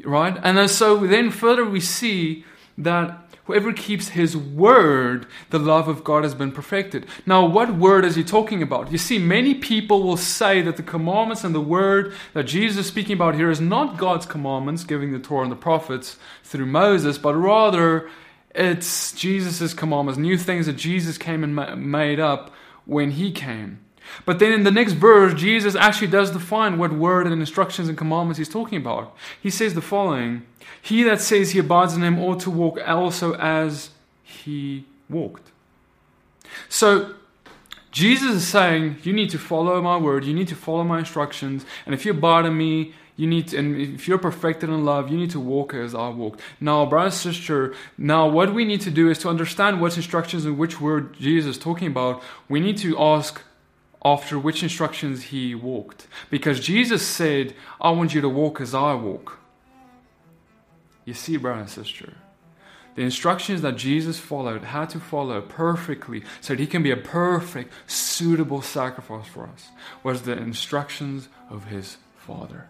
Right? 0.04 0.36
And 0.42 0.58
then, 0.58 0.68
so 0.68 1.06
then 1.06 1.30
further 1.30 1.64
we 1.64 1.80
see 1.80 2.44
that 2.78 3.26
Whoever 3.46 3.72
keeps 3.72 4.08
his 4.08 4.36
word, 4.36 5.26
the 5.50 5.60
love 5.60 5.86
of 5.86 6.02
God 6.02 6.24
has 6.24 6.34
been 6.34 6.50
perfected. 6.50 7.06
Now, 7.24 7.46
what 7.46 7.76
word 7.76 8.04
is 8.04 8.16
he 8.16 8.24
talking 8.24 8.60
about? 8.60 8.90
You 8.90 8.98
see, 8.98 9.18
many 9.18 9.54
people 9.54 10.02
will 10.02 10.16
say 10.16 10.62
that 10.62 10.76
the 10.76 10.82
commandments 10.82 11.44
and 11.44 11.54
the 11.54 11.60
word 11.60 12.12
that 12.34 12.42
Jesus 12.44 12.78
is 12.78 12.86
speaking 12.86 13.12
about 13.12 13.36
here 13.36 13.48
is 13.48 13.60
not 13.60 13.98
God's 13.98 14.26
commandments, 14.26 14.82
giving 14.82 15.12
the 15.12 15.20
Torah 15.20 15.44
and 15.44 15.52
the 15.52 15.56
prophets 15.56 16.16
through 16.42 16.66
Moses, 16.66 17.18
but 17.18 17.34
rather 17.34 18.10
it's 18.52 19.12
Jesus' 19.12 19.72
commandments, 19.72 20.18
new 20.18 20.36
things 20.36 20.66
that 20.66 20.76
Jesus 20.76 21.16
came 21.16 21.44
and 21.44 21.88
made 21.88 22.18
up 22.18 22.52
when 22.86 23.12
he 23.12 23.30
came. 23.30 23.80
But 24.24 24.38
then 24.38 24.52
in 24.52 24.62
the 24.62 24.70
next 24.70 24.92
verse, 24.92 25.34
Jesus 25.34 25.74
actually 25.74 26.06
does 26.08 26.30
define 26.30 26.78
what 26.78 26.92
word 26.92 27.26
and 27.26 27.40
instructions 27.40 27.88
and 27.88 27.98
commandments 27.98 28.38
he's 28.38 28.48
talking 28.48 28.78
about. 28.78 29.14
He 29.42 29.50
says 29.50 29.74
the 29.74 29.82
following 29.82 30.46
He 30.80 31.02
that 31.02 31.20
says 31.20 31.50
he 31.50 31.58
abides 31.58 31.94
in 31.94 32.02
him 32.02 32.18
ought 32.18 32.40
to 32.40 32.50
walk 32.50 32.78
also 32.86 33.34
as 33.34 33.90
he 34.22 34.84
walked. 35.10 35.50
So, 36.68 37.14
Jesus 37.90 38.36
is 38.36 38.46
saying, 38.46 38.98
You 39.02 39.12
need 39.12 39.30
to 39.30 39.38
follow 39.38 39.80
my 39.82 39.96
word, 39.96 40.24
you 40.24 40.34
need 40.34 40.48
to 40.48 40.54
follow 40.54 40.84
my 40.84 40.98
instructions, 41.00 41.64
and 41.84 41.94
if 41.94 42.04
you 42.04 42.12
abide 42.12 42.44
in 42.44 42.56
me, 42.56 42.94
you 43.16 43.26
need 43.26 43.48
to, 43.48 43.58
and 43.58 43.76
if 43.80 44.06
you're 44.06 44.18
perfected 44.18 44.68
in 44.68 44.84
love, 44.84 45.10
you 45.10 45.16
need 45.16 45.30
to 45.30 45.40
walk 45.40 45.72
as 45.72 45.94
I 45.94 46.08
walked. 46.10 46.40
Now, 46.60 46.84
brother, 46.84 47.06
and 47.06 47.14
sister, 47.14 47.74
now 47.96 48.28
what 48.28 48.52
we 48.52 48.64
need 48.64 48.82
to 48.82 48.90
do 48.90 49.08
is 49.08 49.18
to 49.20 49.30
understand 49.30 49.80
what 49.80 49.96
instructions 49.96 50.44
and 50.44 50.58
which 50.58 50.80
word 50.80 51.14
Jesus 51.18 51.56
is 51.56 51.62
talking 51.62 51.88
about. 51.88 52.22
We 52.48 52.60
need 52.60 52.76
to 52.78 52.98
ask 52.98 53.42
after 54.04 54.38
which 54.38 54.62
instructions 54.62 55.24
he 55.24 55.54
walked. 55.54 56.06
Because 56.30 56.60
Jesus 56.60 57.04
said, 57.04 57.54
I 57.80 57.90
want 57.90 58.14
you 58.14 58.20
to 58.20 58.28
walk 58.28 58.60
as 58.60 58.74
I 58.74 58.94
walk. 58.94 59.38
You 61.06 61.14
see, 61.14 61.38
brother 61.38 61.60
and 61.60 61.70
sister, 61.70 62.14
the 62.96 63.02
instructions 63.02 63.62
that 63.62 63.76
Jesus 63.76 64.18
followed, 64.18 64.64
had 64.64 64.90
to 64.90 65.00
follow 65.00 65.40
perfectly 65.40 66.22
so 66.40 66.52
that 66.52 66.60
he 66.60 66.66
can 66.66 66.82
be 66.82 66.90
a 66.90 66.96
perfect, 66.96 67.72
suitable 67.86 68.62
sacrifice 68.62 69.26
for 69.26 69.44
us, 69.46 69.68
was 70.02 70.22
the 70.22 70.36
instructions 70.36 71.28
of 71.48 71.66
his 71.66 71.96
Father. 72.16 72.68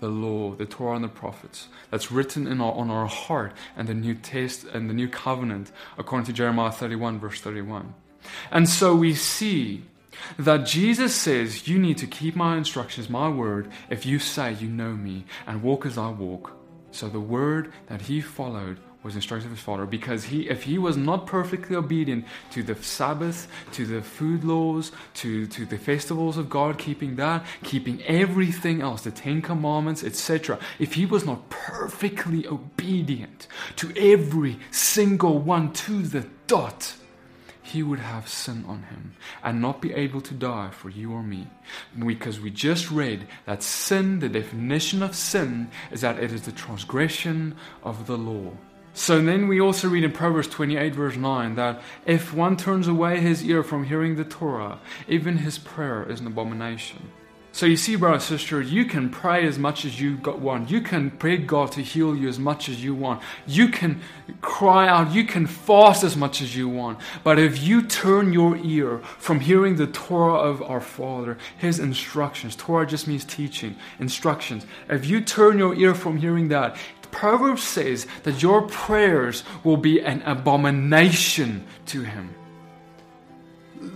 The 0.00 0.08
law, 0.08 0.54
the 0.54 0.66
Torah, 0.66 0.96
and 0.96 1.04
the 1.04 1.08
prophets 1.08 1.68
that's 1.90 2.12
written 2.12 2.46
in 2.46 2.60
our, 2.60 2.72
on 2.72 2.90
our 2.90 3.06
heart 3.06 3.52
and 3.76 3.88
the 3.88 3.94
new 3.94 4.14
test 4.14 4.64
and 4.64 4.88
the 4.88 4.94
new 4.94 5.08
covenant, 5.08 5.72
according 5.96 6.26
to 6.26 6.32
Jeremiah 6.32 6.70
31, 6.70 7.18
verse 7.18 7.40
31. 7.40 7.94
And 8.50 8.68
so 8.68 8.94
we 8.94 9.14
see 9.14 9.84
that 10.38 10.66
Jesus 10.66 11.14
says, 11.14 11.68
You 11.68 11.78
need 11.78 11.98
to 11.98 12.06
keep 12.06 12.36
my 12.36 12.56
instructions, 12.56 13.08
my 13.08 13.28
word, 13.28 13.70
if 13.90 14.06
you 14.06 14.18
say 14.18 14.52
you 14.54 14.68
know 14.68 14.92
me 14.92 15.24
and 15.46 15.62
walk 15.62 15.86
as 15.86 15.98
I 15.98 16.10
walk. 16.10 16.52
So 16.90 17.08
the 17.08 17.20
word 17.20 17.72
that 17.86 18.02
he 18.02 18.20
followed 18.20 18.78
was 19.08 19.16
instructed 19.16 19.46
of 19.46 19.52
his 19.52 19.60
father 19.60 19.86
because 19.86 20.24
he 20.24 20.50
if 20.50 20.64
he 20.64 20.76
was 20.76 20.94
not 20.98 21.26
perfectly 21.26 21.74
obedient 21.74 22.26
to 22.50 22.62
the 22.62 22.74
Sabbath, 22.74 23.48
to 23.72 23.86
the 23.86 24.02
food 24.02 24.44
laws, 24.44 24.92
to, 25.14 25.46
to 25.46 25.64
the 25.64 25.78
festivals 25.78 26.36
of 26.36 26.50
God, 26.50 26.78
keeping 26.78 27.16
that, 27.16 27.42
keeping 27.62 28.02
everything 28.02 28.82
else, 28.82 29.02
the 29.02 29.10
Ten 29.10 29.40
Commandments, 29.40 30.04
etc., 30.04 30.58
if 30.78 30.92
he 30.92 31.06
was 31.06 31.24
not 31.24 31.48
perfectly 31.48 32.46
obedient 32.46 33.46
to 33.76 33.90
every 33.96 34.58
single 34.70 35.38
one 35.38 35.72
to 35.72 36.02
the 36.02 36.26
dot, 36.46 36.94
he 37.62 37.82
would 37.82 38.00
have 38.00 38.28
sin 38.28 38.64
on 38.68 38.82
him 38.84 39.14
and 39.42 39.62
not 39.62 39.80
be 39.80 39.94
able 39.94 40.20
to 40.20 40.34
die 40.34 40.68
for 40.70 40.90
you 40.90 41.12
or 41.12 41.22
me. 41.22 41.46
Because 41.98 42.40
we 42.40 42.50
just 42.50 42.90
read 42.90 43.26
that 43.46 43.62
sin, 43.62 44.18
the 44.18 44.28
definition 44.28 45.02
of 45.02 45.14
sin, 45.14 45.70
is 45.90 46.02
that 46.02 46.18
it 46.18 46.30
is 46.30 46.42
the 46.42 46.52
transgression 46.52 47.56
of 47.82 48.06
the 48.06 48.18
law. 48.18 48.52
So 48.98 49.22
then 49.22 49.46
we 49.46 49.60
also 49.60 49.88
read 49.88 50.02
in 50.02 50.10
Proverbs 50.10 50.48
28, 50.48 50.92
verse 50.92 51.16
9, 51.16 51.54
that 51.54 51.80
if 52.04 52.34
one 52.34 52.56
turns 52.56 52.88
away 52.88 53.20
his 53.20 53.44
ear 53.44 53.62
from 53.62 53.84
hearing 53.84 54.16
the 54.16 54.24
Torah, 54.24 54.80
even 55.06 55.38
his 55.38 55.56
prayer 55.56 56.02
is 56.10 56.18
an 56.18 56.26
abomination. 56.26 57.08
So 57.52 57.66
you 57.66 57.76
see, 57.76 57.96
brother 57.96 58.18
sister, 58.18 58.60
you 58.60 58.84
can 58.84 59.08
pray 59.08 59.46
as 59.46 59.58
much 59.58 59.84
as 59.84 60.00
you 60.00 60.16
got 60.16 60.40
want. 60.40 60.70
You 60.70 60.80
can 60.80 61.10
pray 61.10 61.38
God 61.38 61.72
to 61.72 61.80
heal 61.80 62.14
you 62.14 62.28
as 62.28 62.38
much 62.38 62.68
as 62.68 62.82
you 62.82 62.94
want. 62.94 63.22
You 63.46 63.68
can 63.68 64.00
cry 64.40 64.86
out. 64.86 65.12
You 65.12 65.24
can 65.24 65.46
fast 65.46 66.04
as 66.04 66.16
much 66.16 66.42
as 66.42 66.54
you 66.54 66.68
want. 66.68 66.98
But 67.24 67.38
if 67.38 67.62
you 67.62 67.82
turn 67.82 68.32
your 68.32 68.56
ear 68.56 68.98
from 69.18 69.40
hearing 69.40 69.76
the 69.76 69.86
Torah 69.86 70.34
of 70.34 70.62
our 70.62 70.80
Father, 70.80 71.38
His 71.56 71.78
instructions, 71.78 72.54
Torah 72.54 72.86
just 72.86 73.08
means 73.08 73.24
teaching, 73.24 73.76
instructions. 73.98 74.66
If 74.88 75.06
you 75.06 75.20
turn 75.20 75.58
your 75.58 75.74
ear 75.74 75.94
from 75.94 76.18
hearing 76.18 76.48
that, 76.48 76.76
Proverbs 77.10 77.62
says 77.62 78.06
that 78.22 78.42
your 78.42 78.62
prayers 78.62 79.44
will 79.64 79.76
be 79.76 80.00
an 80.00 80.22
abomination 80.22 81.64
to 81.86 82.02
Him. 82.02 82.34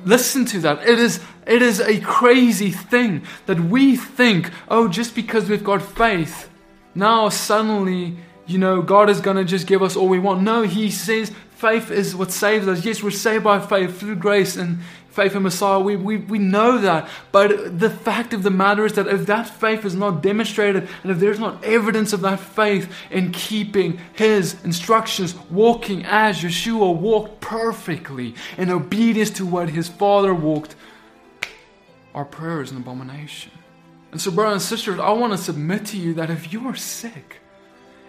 Listen 0.04 0.45
to 0.47 0.61
that. 0.61 0.87
It 0.87 0.99
is, 0.99 1.21
it 1.47 1.62
is 1.62 1.81
a 1.81 2.00
crazy 2.00 2.71
thing 2.71 3.23
that 3.47 3.61
we 3.61 3.97
think, 3.97 4.50
oh, 4.69 4.88
just 4.88 5.14
because 5.14 5.49
we've 5.49 5.64
got 5.64 5.83
faith, 5.83 6.49
now 6.95 7.28
suddenly, 7.28 8.16
you 8.47 8.59
know, 8.59 8.83
God 8.83 9.11
is 9.11 9.21
going 9.21 9.37
to 9.37 9.45
just 9.45 9.66
give 9.66 9.83
us 9.83 9.97
all 9.97 10.09
we 10.09 10.19
want. 10.19 10.42
No, 10.42 10.62
He 10.62 10.90
says 10.90 11.33
faith 11.52 11.90
is 11.90 12.14
what 12.16 12.31
saves 12.31 12.66
us. 12.66 12.85
Yes, 12.85 13.02
we're 13.02 13.11
saved 13.11 13.45
by 13.45 13.61
faith 13.61 13.99
through 13.99 14.16
grace 14.16 14.57
and 14.57 14.81
faith 15.12 15.35
in 15.37 15.42
Messiah. 15.42 15.78
We, 15.78 15.97
we, 15.97 16.16
we 16.16 16.38
know 16.38 16.78
that. 16.78 17.09
But 17.31 17.78
the 17.78 17.90
fact 17.90 18.33
of 18.33 18.42
the 18.42 18.50
matter 18.50 18.85
is 18.87 18.95
that 18.95 19.07
if 19.07 19.26
that 19.26 19.49
faith 19.49 19.85
is 19.85 19.95
not 19.95 20.23
demonstrated 20.23 20.88
and 21.02 21.12
if 21.12 21.19
there's 21.19 21.38
not 21.38 21.62
evidence 21.62 22.12
of 22.12 22.23
that 22.23 22.40
faith 22.40 22.92
in 23.11 23.31
keeping 23.33 24.00
His 24.14 24.62
instructions, 24.64 25.35
walking 25.50 26.04
as 26.07 26.40
Yeshua 26.40 26.97
walked 26.97 27.40
perfectly 27.40 28.35
in 28.57 28.71
obedience 28.71 29.31
to 29.31 29.47
what 29.47 29.69
His 29.69 29.88
Father 29.88 30.35
walked, 30.35 30.75
our 32.14 32.25
prayer 32.25 32.62
is 32.62 32.71
an 32.71 32.78
abomination. 32.78 33.52
And 34.11 34.21
so, 34.21 34.31
brothers 34.31 34.52
and 34.54 34.62
sisters, 34.62 34.99
I 34.99 35.11
want 35.12 35.33
to 35.33 35.38
submit 35.38 35.87
to 35.87 35.99
you 35.99 36.14
that 36.14 36.31
if 36.31 36.52
you 36.52 36.66
are 36.69 36.76
sick, 36.76 37.42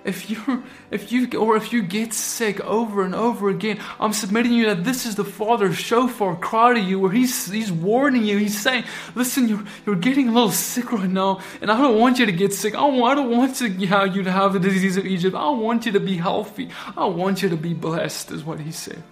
if 0.05 0.29
you 0.29 0.63
if 0.91 1.11
you 1.11 1.29
or 1.39 1.55
if 1.55 1.73
you 1.73 1.81
get 1.81 2.13
sick 2.13 2.59
over 2.61 3.03
and 3.03 3.15
over 3.15 3.49
again, 3.49 3.79
I'm 3.99 4.13
submitting 4.13 4.53
you 4.53 4.65
that 4.67 4.83
this 4.83 5.05
is 5.05 5.15
the 5.15 5.25
Father's 5.25 5.77
shofar 5.77 6.35
cry 6.35 6.73
to 6.73 6.79
you 6.79 6.99
where 6.99 7.11
he's 7.11 7.51
he's 7.51 7.71
warning 7.71 8.23
you. 8.23 8.37
He's 8.37 8.59
saying, 8.59 8.83
listen, 9.15 9.47
you're 9.47 9.63
you're 9.85 9.95
getting 9.95 10.29
a 10.29 10.31
little 10.31 10.51
sick 10.51 10.91
right 10.91 11.09
now, 11.09 11.39
and 11.61 11.71
I 11.71 11.77
don't 11.77 11.99
want 11.99 12.19
you 12.19 12.25
to 12.25 12.31
get 12.31 12.53
sick. 12.53 12.75
I 12.75 12.79
don't, 12.79 13.03
I 13.03 13.15
don't 13.15 13.31
want 13.31 13.55
to 13.57 13.69
have 13.87 14.15
you 14.15 14.23
to 14.23 14.31
have 14.31 14.53
the 14.53 14.59
disease 14.59 14.97
of 14.97 15.05
Egypt. 15.05 15.35
I 15.35 15.49
want 15.49 15.85
you 15.85 15.91
to 15.93 15.99
be 15.99 16.17
healthy. 16.17 16.69
I 16.97 17.05
want 17.05 17.41
you 17.41 17.49
to 17.49 17.57
be 17.57 17.73
blessed, 17.73 18.31
is 18.31 18.43
what 18.43 18.59
he 18.59 18.71
said. 18.71 19.03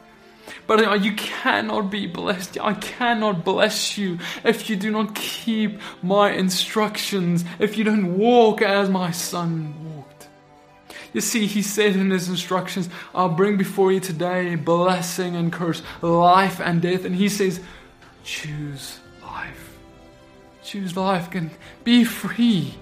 But 0.68 0.86
uh, 0.86 0.94
you 0.94 1.14
cannot 1.14 1.90
be 1.90 2.08
blessed. 2.08 2.58
I 2.60 2.74
cannot 2.74 3.44
bless 3.44 3.98
you 3.98 4.20
if 4.44 4.70
you 4.70 4.76
do 4.76 4.92
not 4.92 5.16
keep 5.16 5.80
my 6.02 6.32
instructions, 6.32 7.46
if 7.60 7.78
you 7.78 7.84
don't 7.84 8.18
walk 8.18 8.62
as 8.62 8.90
my 8.90 9.12
son 9.12 9.74
you 11.14 11.22
see, 11.22 11.46
he 11.46 11.62
said 11.62 11.96
in 11.96 12.10
his 12.10 12.30
instructions, 12.30 12.90
I'll 13.14 13.30
bring 13.30 13.58
before 13.58 13.92
you 13.92 14.00
today 14.00 14.56
blessing 14.56 15.36
and 15.36 15.52
curse, 15.52 15.82
life 16.02 16.60
and 16.60 16.82
death. 16.82 17.06
And 17.06 17.16
he 17.16 17.28
says, 17.28 17.60
choose 18.24 19.00
life. 19.22 19.78
Choose 20.64 20.96
life 20.96 21.34
and 21.36 21.52
be 21.84 22.04
free. 22.04 22.76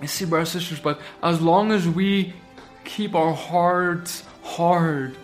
You 0.00 0.08
see, 0.08 0.26
brothers 0.26 0.54
and 0.54 0.62
sisters, 0.62 0.80
but 0.80 1.00
as 1.22 1.40
long 1.40 1.72
as 1.72 1.88
we 1.88 2.34
keep 2.84 3.14
our 3.14 3.32
hearts 3.32 4.22
hard 4.42 5.16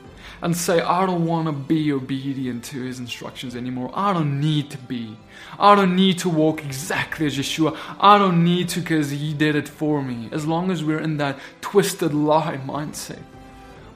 and 0.42 0.56
say, 0.56 0.80
I 0.80 1.06
don't 1.06 1.24
want 1.24 1.46
to 1.46 1.52
be 1.52 1.92
obedient 1.92 2.64
to 2.64 2.82
his 2.82 2.98
instructions 2.98 3.54
anymore. 3.54 3.90
I 3.94 4.12
don't 4.12 4.40
need 4.40 4.70
to 4.70 4.78
be. 4.78 5.16
I 5.58 5.76
don't 5.76 5.94
need 5.94 6.18
to 6.18 6.28
walk 6.28 6.64
exactly 6.64 7.26
as 7.26 7.38
Yeshua. 7.38 7.78
I 8.00 8.18
don't 8.18 8.44
need 8.44 8.68
to 8.70 8.80
because 8.80 9.10
he 9.10 9.32
did 9.32 9.54
it 9.54 9.68
for 9.68 10.02
me. 10.02 10.28
As 10.32 10.44
long 10.44 10.70
as 10.72 10.82
we're 10.82 11.00
in 11.00 11.16
that 11.18 11.38
twisted 11.60 12.12
lie 12.12 12.58
mindset, 12.66 13.22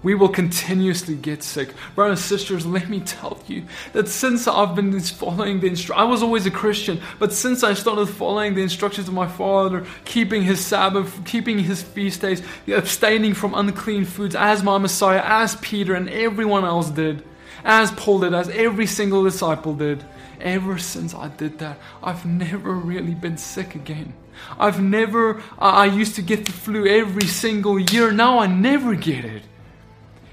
we 0.06 0.14
will 0.14 0.28
continuously 0.28 1.16
get 1.16 1.42
sick. 1.42 1.74
Brothers 1.96 2.20
and 2.20 2.28
sisters, 2.28 2.64
let 2.64 2.88
me 2.88 3.00
tell 3.00 3.42
you 3.48 3.64
that 3.92 4.06
since 4.06 4.46
I've 4.46 4.76
been 4.76 5.00
following 5.00 5.58
the 5.58 5.66
instructions, 5.66 6.00
I 6.00 6.04
was 6.04 6.22
always 6.22 6.46
a 6.46 6.50
Christian, 6.52 7.00
but 7.18 7.32
since 7.32 7.64
I 7.64 7.74
started 7.74 8.06
following 8.06 8.54
the 8.54 8.62
instructions 8.62 9.08
of 9.08 9.14
my 9.14 9.26
Father, 9.26 9.84
keeping 10.04 10.42
His 10.42 10.64
Sabbath, 10.64 11.24
keeping 11.24 11.58
His 11.58 11.82
feast 11.82 12.20
days, 12.20 12.40
abstaining 12.68 13.34
from 13.34 13.52
unclean 13.54 14.04
foods, 14.04 14.36
as 14.36 14.62
my 14.62 14.78
Messiah, 14.78 15.22
as 15.24 15.56
Peter 15.56 15.96
and 15.96 16.08
everyone 16.08 16.64
else 16.64 16.88
did, 16.88 17.24
as 17.64 17.90
Paul 17.90 18.20
did, 18.20 18.32
as 18.32 18.48
every 18.50 18.86
single 18.86 19.24
disciple 19.24 19.74
did, 19.74 20.04
ever 20.40 20.78
since 20.78 21.16
I 21.16 21.26
did 21.30 21.58
that, 21.58 21.80
I've 22.00 22.24
never 22.24 22.70
really 22.70 23.16
been 23.16 23.38
sick 23.38 23.74
again. 23.74 24.14
I've 24.56 24.80
never, 24.80 25.42
I 25.58 25.86
used 25.86 26.14
to 26.14 26.22
get 26.22 26.44
the 26.44 26.52
flu 26.52 26.86
every 26.86 27.26
single 27.26 27.76
year. 27.76 28.12
Now 28.12 28.38
I 28.38 28.46
never 28.46 28.94
get 28.94 29.24
it. 29.24 29.42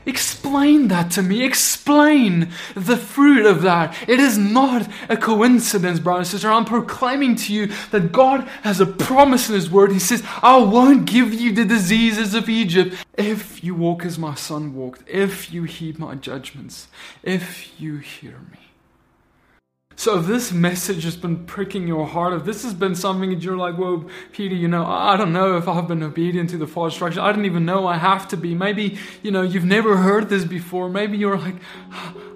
Explain 0.06 0.90
that 0.90 1.12
to 1.12 1.22
me. 1.22 1.44
Explain 1.44 2.50
the 2.76 2.98
fruit 2.98 3.46
of 3.46 3.62
that. 3.62 3.96
It 4.08 4.20
is 4.20 4.38
not 4.38 4.90
a 5.10 5.18
coincidence, 5.18 6.00
brother 6.00 6.20
and 6.20 6.28
sister. 6.28 6.52
I'm 6.52 6.66
proclaiming 6.66 7.36
to 7.38 7.54
you 7.54 7.72
that 7.92 8.12
God 8.12 8.42
has 8.64 8.82
a 8.82 8.86
promise 8.86 9.50
in 9.50 9.56
His 9.56 9.70
Word. 9.70 9.92
He 9.92 10.00
says, 10.00 10.24
I 10.42 10.58
won't 10.58 11.06
give 11.06 11.34
you 11.34 11.54
the 11.54 11.66
diseases 11.66 12.34
of 12.34 12.50
Egypt 12.50 12.96
if 13.18 13.64
you 13.64 13.76
walk 13.76 14.06
as 14.06 14.20
my 14.20 14.36
son 14.36 14.76
walked, 14.76 15.08
if 15.08 15.54
you 15.54 15.64
heed 15.64 16.00
my 16.00 16.16
judgments, 16.16 16.88
if 17.24 17.80
you 17.80 17.98
hear 17.98 18.40
me. 18.52 18.63
So 19.96 20.20
if 20.20 20.26
this 20.26 20.52
message 20.52 21.04
has 21.04 21.16
been 21.16 21.46
pricking 21.46 21.88
your 21.88 22.08
heart, 22.08 22.34
if 22.34 22.46
this 22.46 22.64
has 22.64 22.74
been 22.74 22.96
something 22.96 23.30
that 23.30 23.44
you're 23.44 23.58
like, 23.58 23.78
well, 23.78 24.10
Peter, 24.32 24.56
you 24.56 24.68
know, 24.68 24.86
I 24.86 25.16
don't 25.18 25.34
know 25.34 25.58
if 25.58 25.68
I've 25.68 25.88
been 25.88 26.02
obedient 26.02 26.50
to 26.52 26.58
the 26.58 26.66
Father's 26.68 26.94
instruction. 26.94 27.22
I 27.22 27.32
didn't 27.32 27.46
even 27.46 27.66
know 27.66 27.88
I 27.88 27.98
have 27.98 28.28
to 28.30 28.38
be. 28.38 28.56
Maybe, 28.56 28.98
you 29.22 29.32
know, 29.32 29.44
you've 29.44 29.66
never 29.66 29.98
heard 29.98 30.30
this 30.30 30.46
before. 30.46 30.90
Maybe 30.90 31.18
you're 31.18 31.38
like, 31.38 31.56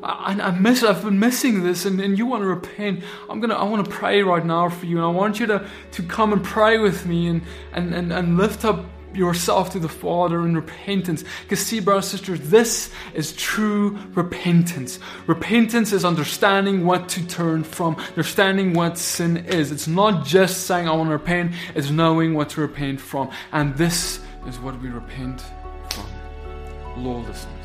I, 0.04 0.38
I 0.40 0.52
miss, 0.52 0.84
I've 0.84 1.04
been 1.04 1.20
missing 1.20 1.64
this 1.64 1.86
and, 1.86 2.00
and 2.00 2.18
you 2.18 2.26
want 2.26 2.44
to 2.44 2.48
repent. 2.48 3.04
I'm 3.30 3.40
going 3.40 3.50
to, 3.50 3.58
I 3.58 3.64
want 3.64 3.86
to 3.86 3.92
pray 3.92 4.22
right 4.22 4.46
now 4.46 4.70
for 4.70 4.86
you. 4.86 4.98
And 4.98 5.06
I 5.06 5.10
want 5.10 5.40
you 5.40 5.48
to, 5.48 5.68
to 5.94 6.04
come 6.04 6.34
and 6.34 6.44
pray 6.44 6.78
with 6.78 7.06
me 7.06 7.28
and, 7.28 7.42
and, 7.74 7.94
and, 7.94 8.14
and 8.14 8.38
lift 8.38 8.66
up 8.66 8.86
yourself 9.18 9.72
to 9.72 9.80
the 9.80 9.90
Father 9.90 10.46
in 10.46 10.56
repentance. 10.56 11.24
Because, 11.44 11.66
see, 11.66 11.80
brothers 11.80 12.12
and 12.12 12.20
sisters, 12.20 12.50
this 12.50 12.92
is 13.14 13.34
true 13.34 13.98
repentance. 14.14 15.00
Repentance 15.26 15.92
is 15.92 16.06
understanding 16.06 16.86
what 16.86 17.10
to 17.10 17.28
turn 17.28 17.64
from, 17.64 17.96
understanding 18.10 18.74
what 18.74 18.98
sin 18.98 19.38
is. 19.38 19.72
It's 19.72 19.88
not 19.88 20.26
just 20.26 20.68
saying, 20.68 20.88
I 20.88 20.92
want 20.92 21.10
to 21.10 21.14
repent, 21.14 21.54
it's 21.76 21.90
knowing 21.90 22.34
what 22.34 22.50
to 22.52 22.62
repent 22.62 23.02
from. 23.02 23.30
And 23.52 23.76
this 23.76 24.20
is 24.48 24.60
what 24.60 24.80
we 24.82 24.90
repent 24.90 25.44
from 25.90 26.06
lawlessness. 27.04 27.57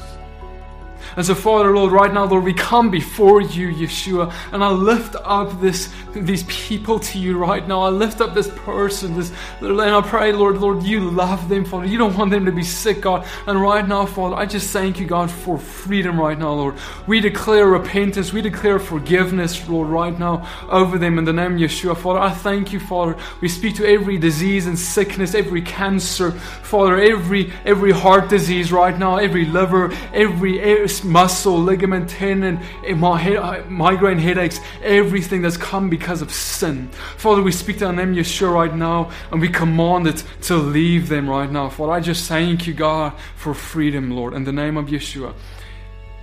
And 1.17 1.25
so, 1.25 1.35
Father, 1.35 1.75
Lord, 1.75 1.93
right 1.93 2.13
now, 2.13 2.25
Lord, 2.25 2.45
we 2.45 2.55
come 2.55 2.91
before 2.91 3.41
you, 3.41 3.73
Yeshua, 3.73 4.33
and 4.53 4.63
I 4.63 4.69
lift 4.69 5.17
up 5.25 5.61
this, 5.61 5.93
these 6.15 6.45
people 6.45 6.99
to 7.01 7.19
you 7.19 7.39
right 7.39 7.67
now. 7.67 7.83
I 7.83 7.89
lift 7.89 8.21
up 8.21 8.35
this 8.35 8.49
person, 8.49 9.17
this, 9.17 9.33
and 9.61 9.81
I 9.81 10.01
pray, 10.03 10.33
Lord, 10.33 10.59
Lord, 10.59 10.83
you 10.83 11.01
love 11.01 11.49
them, 11.49 11.65
Father. 11.65 11.87
You 11.87 11.99
don't 11.99 12.17
want 12.17 12.31
them 12.31 12.45
to 12.47 12.53
be 12.53 12.63
sick, 12.63 13.01
God. 13.01 13.27
And 13.47 13.61
right 13.61 13.87
now, 13.87 14.07
Father, 14.07 14.37
I 14.37 14.47
just 14.47 14.71
thank 14.71 14.99
you, 14.99 15.07
God, 15.07 15.31
for 15.31 15.59
freedom 15.59 16.21
right 16.21 16.39
now, 16.39 16.53
Lord. 16.53 16.77
We 17.07 17.21
declare 17.21 17.67
repentance, 17.67 18.33
we 18.33 18.43
declare 18.43 18.79
forgiveness, 18.79 19.69
Lord, 19.69 19.89
right 19.89 20.19
now 20.19 20.49
over 20.69 20.99
them 20.99 21.19
in 21.19 21.25
the 21.25 21.33
name 21.33 21.55
of 21.55 21.61
Yeshua, 21.61 21.97
Father. 21.97 22.21
I 22.21 22.31
thank 22.31 22.73
you, 22.73 22.81
Father. 22.81 23.17
We 23.41 23.49
speak 23.49 23.77
to 23.77 23.87
every 23.87 24.19
disease 24.19 24.67
and 24.67 24.79
sickness, 24.79 25.35
every 25.35 25.63
cancer, 25.63 26.33
Father, 26.33 27.01
every 27.01 27.53
every 27.65 27.93
heart 27.93 28.29
disease 28.29 28.73
right 28.73 28.99
now, 28.99 29.17
every 29.17 29.45
liver, 29.45 29.93
every, 30.13 30.61
every 30.61 30.89
muscle, 31.03 31.59
ligament, 31.59 32.11
tendon, 32.11 32.59
uh, 32.59 33.63
migraine 33.69 34.19
headaches, 34.19 34.61
everything 34.83 35.43
that's 35.43 35.57
come 35.57 35.89
because 35.89 36.23
of 36.23 36.33
sin. 36.33 36.89
Father, 37.17 37.43
we 37.43 37.53
speak 37.53 37.79
to 37.79 37.87
our 37.87 37.93
name 37.93 38.15
Yeshua 38.15 38.53
right 38.53 38.75
now 38.75 39.11
and 39.31 39.41
we 39.41 39.49
command 39.49 40.07
it 40.07 40.25
to 40.43 40.57
leave 40.57 41.09
them 41.09 41.29
right 41.29 41.51
now. 41.51 41.69
Father, 41.69 41.93
I 41.93 42.01
just 42.01 42.29
thank 42.29 42.67
you, 42.67 42.75
God, 42.75 43.13
for 43.37 43.55
freedom, 43.55 44.11
Lord, 44.11 44.35
in 44.35 44.45
the 44.45 44.53
name 44.53 44.77
of 44.77 44.87
Yeshua. 44.87 45.35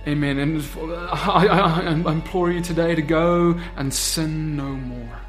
Amen. 0.06 0.38
And 0.38 0.62
I, 1.10 1.46
I, 1.46 1.80
I 1.80 2.12
implore 2.12 2.50
you 2.50 2.62
today 2.62 2.94
to 2.94 3.02
go 3.02 3.58
and 3.76 3.92
sin 3.92 4.56
no 4.56 4.68
more. 4.68 5.20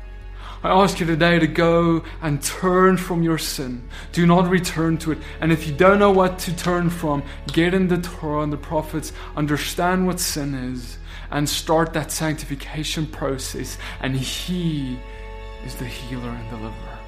I 0.63 0.69
ask 0.69 0.99
you 0.99 1.07
today 1.07 1.39
to 1.39 1.47
go 1.47 2.03
and 2.21 2.41
turn 2.41 2.97
from 2.97 3.23
your 3.23 3.39
sin. 3.39 3.89
Do 4.11 4.27
not 4.27 4.47
return 4.47 4.97
to 4.99 5.11
it. 5.13 5.17
And 5.39 5.51
if 5.51 5.65
you 5.65 5.73
don't 5.73 5.97
know 5.97 6.11
what 6.11 6.37
to 6.39 6.55
turn 6.55 6.91
from, 6.91 7.23
get 7.47 7.73
in 7.73 7.87
the 7.87 7.97
Torah 7.97 8.43
and 8.43 8.53
the 8.53 8.57
prophets, 8.57 9.11
understand 9.35 10.05
what 10.05 10.19
sin 10.19 10.53
is, 10.53 10.99
and 11.31 11.49
start 11.49 11.93
that 11.93 12.11
sanctification 12.11 13.07
process. 13.07 13.79
And 14.01 14.15
He 14.15 14.99
is 15.65 15.73
the 15.75 15.85
healer 15.85 16.29
and 16.29 16.49
deliverer. 16.51 16.99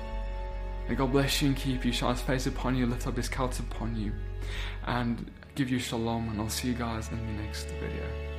May 0.89 0.95
God 0.95 1.11
bless 1.11 1.41
you 1.41 1.49
and 1.49 1.57
keep 1.57 1.85
you, 1.85 1.91
shine 1.91 2.15
His 2.15 2.23
face 2.23 2.47
upon 2.47 2.75
you, 2.75 2.87
lift 2.87 3.05
up 3.05 3.17
His 3.17 3.29
countenance 3.29 3.59
upon 3.59 3.95
you, 3.95 4.13
and 4.87 5.29
give 5.53 5.69
you 5.69 5.77
shalom. 5.77 6.27
And 6.29 6.41
I'll 6.41 6.49
see 6.49 6.69
you 6.69 6.73
guys 6.73 7.09
in 7.11 7.17
the 7.17 7.43
next 7.43 7.67
video. 7.79 8.32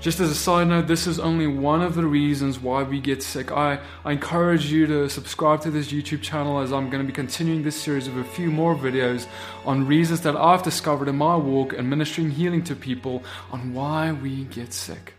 Just 0.00 0.20
as 0.20 0.30
a 0.30 0.34
side 0.34 0.68
note, 0.68 0.86
this 0.86 1.08
is 1.08 1.18
only 1.18 1.48
one 1.48 1.82
of 1.82 1.96
the 1.96 2.06
reasons 2.06 2.60
why 2.60 2.84
we 2.84 3.00
get 3.00 3.20
sick. 3.20 3.50
I, 3.50 3.80
I 4.04 4.12
encourage 4.12 4.70
you 4.70 4.86
to 4.86 5.08
subscribe 5.08 5.60
to 5.62 5.72
this 5.72 5.90
YouTube 5.90 6.22
channel 6.22 6.60
as 6.60 6.72
I'm 6.72 6.88
going 6.88 7.02
to 7.02 7.06
be 7.06 7.12
continuing 7.12 7.64
this 7.64 7.74
series 7.74 8.06
of 8.06 8.16
a 8.16 8.22
few 8.22 8.48
more 8.48 8.76
videos 8.76 9.26
on 9.66 9.88
reasons 9.88 10.20
that 10.20 10.36
I've 10.36 10.62
discovered 10.62 11.08
in 11.08 11.16
my 11.16 11.34
walk 11.36 11.72
and 11.72 11.90
ministering 11.90 12.30
healing 12.30 12.62
to 12.64 12.76
people 12.76 13.24
on 13.50 13.74
why 13.74 14.12
we 14.12 14.44
get 14.44 14.72
sick. 14.72 15.17